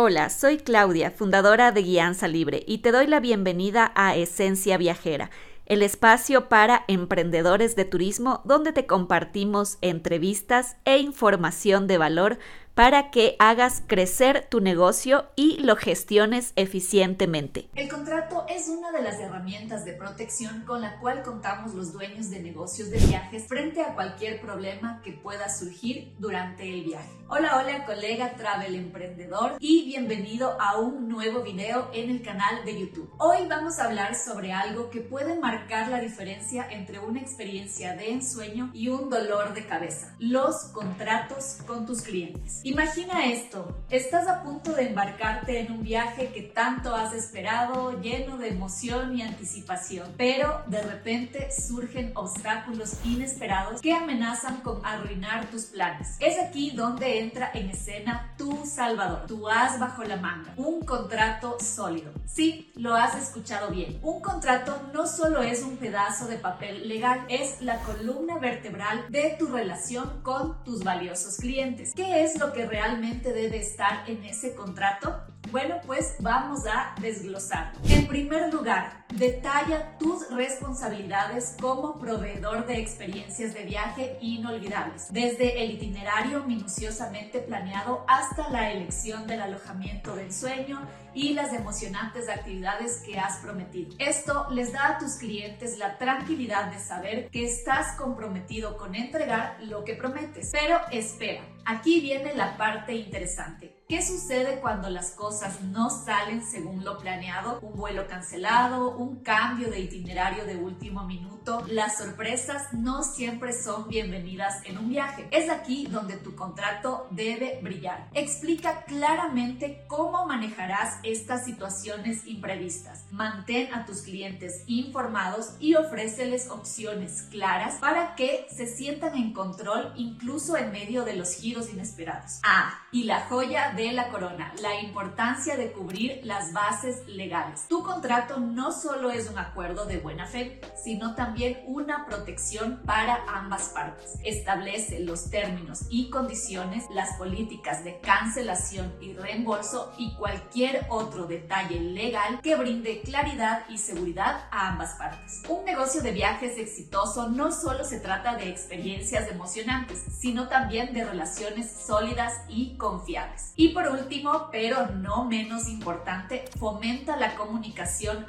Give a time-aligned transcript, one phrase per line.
[0.00, 5.28] Hola, soy Claudia, fundadora de Guianza Libre, y te doy la bienvenida a Esencia Viajera,
[5.66, 12.38] el espacio para emprendedores de turismo donde te compartimos entrevistas e información de valor
[12.78, 17.68] para que hagas crecer tu negocio y lo gestiones eficientemente.
[17.74, 22.30] El contrato es una de las herramientas de protección con la cual contamos los dueños
[22.30, 27.10] de negocios de viajes frente a cualquier problema que pueda surgir durante el viaje.
[27.26, 32.78] Hola, hola colega travel emprendedor y bienvenido a un nuevo video en el canal de
[32.78, 33.10] YouTube.
[33.18, 38.12] Hoy vamos a hablar sobre algo que puede marcar la diferencia entre una experiencia de
[38.12, 42.62] ensueño y un dolor de cabeza, los contratos con tus clientes.
[42.68, 48.36] Imagina esto, estás a punto de embarcarte en un viaje que tanto has esperado, lleno
[48.36, 55.64] de emoción y anticipación, pero de repente surgen obstáculos inesperados que amenazan con arruinar tus
[55.64, 56.18] planes.
[56.20, 61.56] Es aquí donde entra en escena tu salvador, tu as bajo la manga, un contrato
[61.60, 62.12] sólido.
[62.26, 63.98] Sí, lo has escuchado bien.
[64.02, 69.36] Un contrato no solo es un pedazo de papel legal, es la columna vertebral de
[69.38, 71.94] tu relación con tus valiosos clientes.
[71.96, 75.22] ¿Qué es lo que realmente debe estar en ese contrato?
[75.50, 77.72] Bueno, pues vamos a desglosar.
[77.88, 85.72] En primer lugar, detalla tus responsabilidades como proveedor de experiencias de viaje inolvidables, desde el
[85.72, 93.18] itinerario minuciosamente planeado hasta la elección del alojamiento del sueño y las emocionantes actividades que
[93.18, 93.96] has prometido.
[93.98, 99.56] Esto les da a tus clientes la tranquilidad de saber que estás comprometido con entregar
[99.62, 100.50] lo que prometes.
[100.52, 103.78] Pero espera, aquí viene la parte interesante.
[103.88, 107.58] ¿Qué sucede cuando las cosas no salen según lo planeado?
[107.62, 111.64] Un vuelo cancelado, un cambio de itinerario de último minuto.
[111.68, 115.28] Las sorpresas no siempre son bienvenidas en un viaje.
[115.30, 118.08] Es aquí donde tu contrato debe brillar.
[118.12, 123.04] Explica claramente cómo manejarás estas situaciones imprevistas.
[123.10, 129.92] Mantén a tus clientes informados y ofréceles opciones claras para que se sientan en control
[129.96, 132.40] incluso en medio de los giros inesperados.
[132.42, 137.66] Ah, y la joya de la corona, la importancia de cubrir las bases legales.
[137.68, 143.22] Tu contrato no solo es un acuerdo de buena fe, sino también una protección para
[143.28, 144.14] ambas partes.
[144.24, 151.80] Establece los términos y condiciones, las políticas de cancelación y reembolso y cualquier otro detalle
[151.80, 155.42] legal que brinde claridad y seguridad a ambas partes.
[155.48, 161.04] Un negocio de viajes exitoso no solo se trata de experiencias emocionantes, sino también de
[161.04, 163.52] relaciones sólidas y confiables.
[163.54, 168.24] Y por último, pero no menos importante, fomenta la comunicación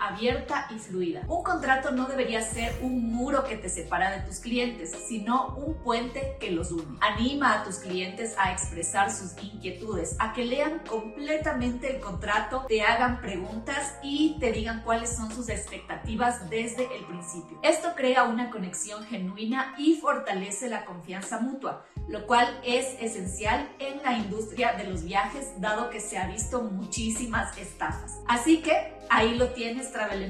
[0.69, 1.21] y fluida.
[1.27, 5.75] Un contrato no debería ser un muro que te separa de tus clientes, sino un
[5.75, 6.97] puente que los une.
[7.01, 12.81] Anima a tus clientes a expresar sus inquietudes, a que lean completamente el contrato, te
[12.81, 17.59] hagan preguntas y te digan cuáles son sus expectativas desde el principio.
[17.61, 24.01] Esto crea una conexión genuina y fortalece la confianza mutua, lo cual es esencial en
[24.03, 28.19] la industria de los viajes dado que se ha visto muchísimas estafas.
[28.27, 30.23] Así que ahí lo tienes, Travel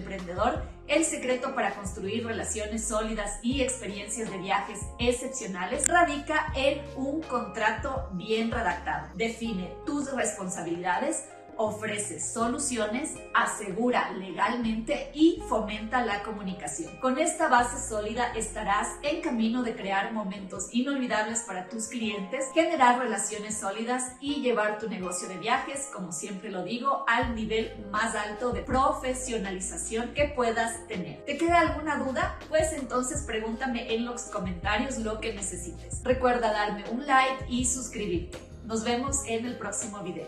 [0.87, 8.09] El secreto para construir relaciones sólidas y experiencias de viajes excepcionales radica en un contrato
[8.13, 9.07] bien redactado.
[9.15, 11.25] Define tus responsabilidades,
[11.59, 16.95] ofrece soluciones, asegura legalmente y fomenta la comunicación.
[17.01, 22.99] Con esta base sólida estarás en camino de crear momentos inolvidables para tus clientes, generar
[22.99, 28.15] relaciones sólidas y llevar tu negocio de viajes, como siempre lo digo, al nivel más
[28.15, 31.25] alto de profesionalización que puedas tener.
[31.25, 32.39] ¿Te queda alguna duda?
[32.47, 36.01] Pues entonces pregúntame en los comentarios lo que necesites.
[36.05, 38.37] Recuerda darme un like y suscribirte.
[38.63, 40.27] Nos vemos en el próximo video.